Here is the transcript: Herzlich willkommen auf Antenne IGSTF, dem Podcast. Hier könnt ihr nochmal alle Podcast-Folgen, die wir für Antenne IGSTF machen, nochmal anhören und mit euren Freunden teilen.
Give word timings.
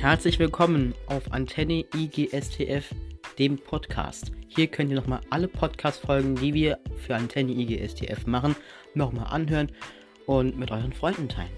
Herzlich 0.00 0.38
willkommen 0.38 0.94
auf 1.08 1.30
Antenne 1.30 1.84
IGSTF, 1.94 2.86
dem 3.38 3.58
Podcast. 3.58 4.32
Hier 4.48 4.66
könnt 4.66 4.88
ihr 4.88 4.96
nochmal 4.96 5.20
alle 5.28 5.46
Podcast-Folgen, 5.46 6.36
die 6.36 6.54
wir 6.54 6.78
für 6.96 7.14
Antenne 7.14 7.52
IGSTF 7.52 8.24
machen, 8.26 8.56
nochmal 8.94 9.26
anhören 9.26 9.70
und 10.24 10.58
mit 10.58 10.70
euren 10.70 10.94
Freunden 10.94 11.28
teilen. 11.28 11.50